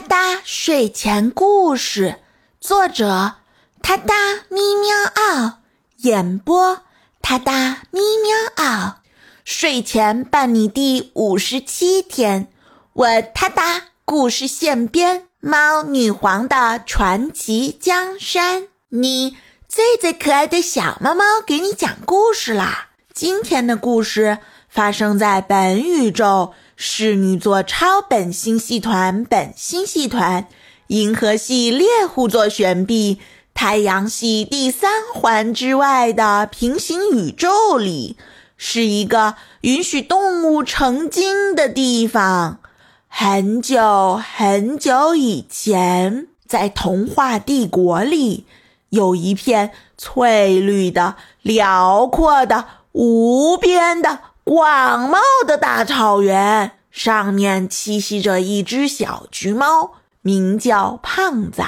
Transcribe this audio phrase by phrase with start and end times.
[0.00, 2.16] 哒睡前故事，
[2.60, 3.34] 作者：
[3.82, 4.14] 哒哒
[4.48, 5.58] 咪喵嗷，
[5.98, 6.80] 演播：
[7.20, 9.00] 哒哒咪喵嗷。
[9.44, 12.48] 睡前伴你第五十七天，
[12.92, 19.36] 我哒哒故事现编《猫女皇的传奇江山》，你
[19.68, 22.88] 最最可爱的小猫猫给你讲故事啦！
[23.12, 24.38] 今天的故事
[24.68, 26.54] 发生在本宇宙。
[26.82, 30.48] 侍女座超本星系团、本星系团、
[30.86, 33.18] 银河系猎户座旋臂、
[33.52, 38.16] 太阳系第三环之外的平行宇宙里，
[38.56, 42.60] 是一个允许动物成精的地方。
[43.08, 48.46] 很久很久以前，在童话帝国里，
[48.88, 54.20] 有一片翠绿的、辽阔的、无边的。
[54.52, 59.92] 广袤的大草原上面栖息着一只小橘猫，
[60.22, 61.64] 名叫胖仔，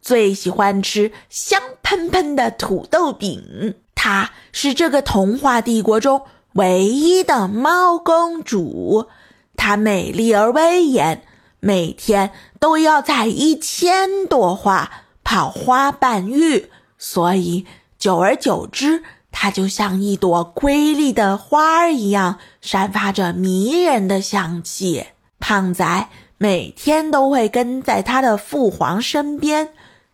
[0.00, 3.74] 最喜欢吃香喷喷的土豆饼。
[3.94, 6.22] 它是这个童话帝国中
[6.54, 9.06] 唯一的猫公主。
[9.54, 11.26] 她美丽而威严，
[11.60, 14.90] 每天都要采一千朵花，
[15.22, 17.66] 泡花瓣浴，所以
[17.98, 19.02] 久而久之。
[19.36, 25.08] 它就像一朵瑰丽的花儿一样，散发着迷人的香气。
[25.40, 29.70] 胖仔每天都会跟在他的父皇身边，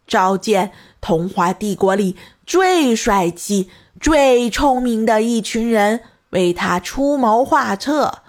[0.07, 8.23] 召见童话帝国里最帅气、最聪明的一群人，为他出谋划策。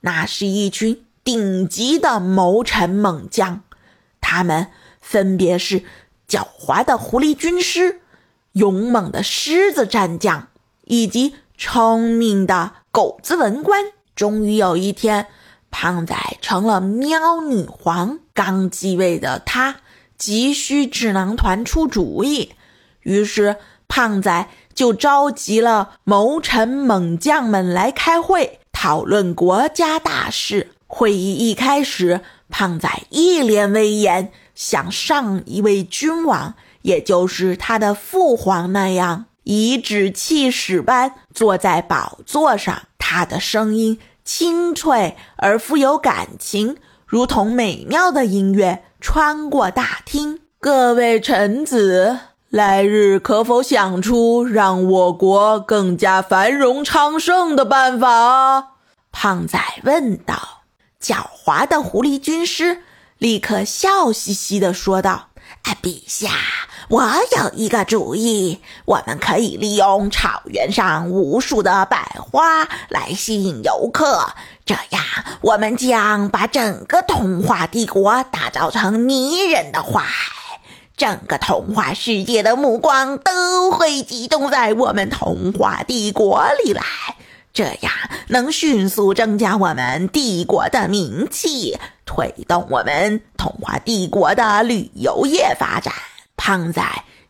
[0.00, 3.60] 那是一群顶级的谋臣猛将，
[4.22, 4.68] 他们
[5.00, 5.82] 分别是
[6.26, 8.00] 狡猾的狐狸军师。
[8.58, 10.48] 勇猛的狮子战将
[10.84, 13.84] 以及聪明的狗子文官，
[14.16, 15.28] 终于有一天，
[15.70, 18.18] 胖仔成了喵女皇。
[18.34, 19.76] 刚继位的他
[20.16, 22.52] 急需智囊团出主意，
[23.02, 30.72] 于是胖仔就召集了谋臣猛将们来开会，讨论国家大事。
[30.88, 36.54] 会议一开始，胖仔一脸威严，想上一位君王。
[36.82, 42.82] 也就是他的父皇那样，颐指气使般坐在宝座上。
[42.98, 50.40] 他的声音清脆而富有感情，如同美妙的音乐穿过大厅。
[50.60, 52.18] 各位臣子，
[52.50, 58.74] 来日可否想出让我国更加繁荣昌盛的办法？
[59.10, 60.64] 胖仔问道。
[61.00, 62.82] 狡猾的狐狸军师
[63.16, 65.28] 立刻笑嘻嘻地说道：“，
[65.62, 66.30] 啊陛下。”
[66.88, 67.02] 我
[67.36, 74.30] 有一个主意，我们可以利用草原上无数的百花来吸引游客，
[74.64, 75.02] 这样
[75.42, 80.60] 我们将把整个童话帝国打造成迷人的花海，
[80.96, 86.82] 整个童话世界的目光都会集中在我们童话帝国里来，
[87.58, 87.92] 这样
[88.28, 91.76] 能迅速增加我们帝国的名气，
[92.06, 95.92] 推动我们童话帝国的旅游业发展。
[96.36, 96.80] 胖仔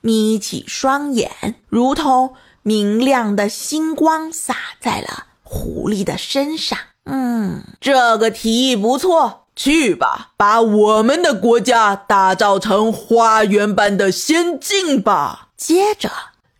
[0.03, 6.79] 眯起双眼，如同明亮的星光洒在了狐狸的身上。
[7.07, 15.49] 嗯，这个提议不错，去吧，把我们的国家打造成花园般的仙境吧。
[15.57, 16.11] 接着，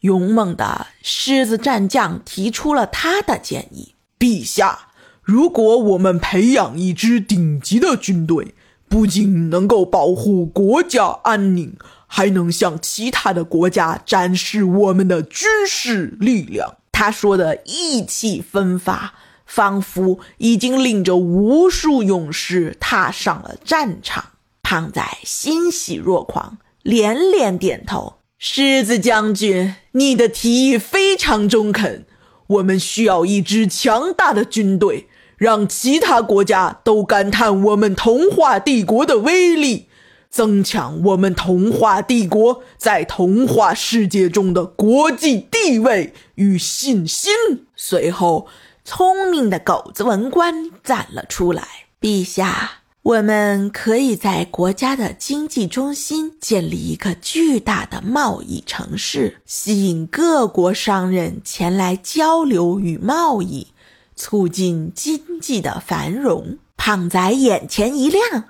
[0.01, 4.89] 勇猛的狮子战将提出了他的建议：陛下，
[5.23, 8.55] 如果我们培养一支顶级的军队，
[8.89, 11.77] 不仅能够保护国家安宁。
[12.11, 16.77] 还能向其他的国家展示我们的军事力量。
[16.91, 19.13] 他说的意气风发，
[19.45, 24.25] 仿佛已经领着无数勇士踏上了战场。
[24.63, 28.18] 胖仔欣喜若狂，连连点头。
[28.41, 32.07] 狮子将军，你的提议非常中肯。
[32.47, 39.89] 我们需要一支强大的军队，让其他国家都感叹我们童话帝国的威力。
[40.31, 47.33] 增强我们童话帝国在童话世界中的国际地位与信心。
[47.75, 48.47] 随后，
[48.85, 51.67] 聪明的狗子文官站了出来
[52.01, 63.69] ：“陛下，我们可以在国家的经济中心建立一个巨大的贸易城市，吸引各国商人前来交流与贸易，
[64.15, 68.45] 促进经济的繁荣。”胖仔眼前一亮。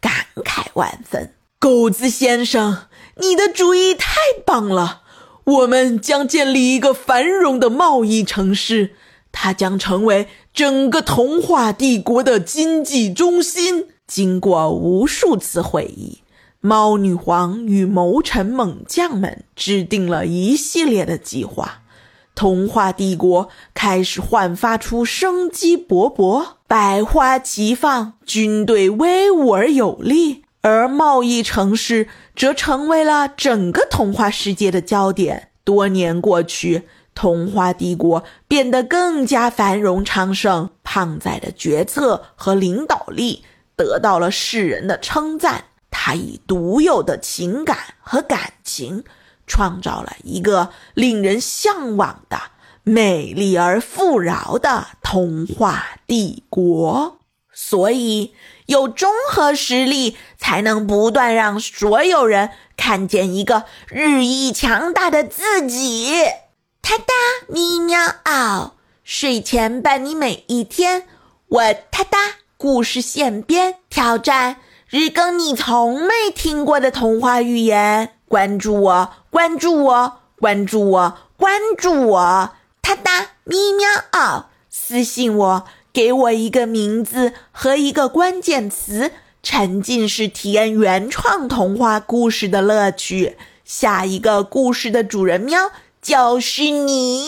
[0.00, 0.12] 感
[0.44, 4.14] 慨万分，狗子先生，你的主意太
[4.46, 5.02] 棒了！
[5.42, 8.94] 我们将建立一个繁荣的贸易城市，
[9.32, 13.88] 它将成为整个童话帝国的经济中心。
[14.06, 16.22] 经过无数次会议，
[16.60, 21.82] 猫女皇与谋臣猛将们制定了一系列的计划。
[22.34, 35.50] 童话帝国开始焕发出生机勃勃，百花齐放，军队威武而有力，而贸易城市则成为了整个童话世界的焦点。
[35.62, 36.82] 多年过去，
[37.14, 43.44] 童话帝国变得更加繁荣昌盛，胖仔的决策和领导力
[43.76, 45.64] 得到了世人的称赞。
[45.90, 49.04] 他以独有的情感和感情。
[49.46, 52.40] 创造了一个令人向往的
[52.82, 57.18] 美丽而富饶的童话帝国，
[57.52, 58.34] 所以
[58.64, 66.10] 有综合实力，才能不断让所有人看见一个日益强大的自己。
[66.80, 67.12] 哒哒
[67.46, 71.06] 咪喵嗷，睡前伴你每一天。
[71.48, 72.18] 我哒哒
[72.64, 74.56] 故事现编，挑战
[74.88, 78.14] 日更你从没听过的童话寓言。
[78.26, 82.52] 关注我，关注我，关注我，关注我！
[82.80, 89.12] 哒哒咪喵哦，私信我，给我一个名字和一个关键词，
[89.42, 93.36] 沉浸式体验原创童话故事的乐趣。
[93.66, 95.70] 下一个故事的主人喵
[96.00, 97.26] 就是你！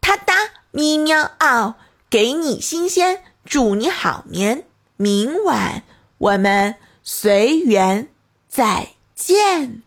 [0.00, 0.34] 哒哒
[0.70, 1.74] 咪喵哦，
[2.08, 4.64] 给你新鲜，祝你好眠。
[5.00, 5.82] 明晚
[6.18, 8.08] 我们随缘
[8.50, 9.80] 再见。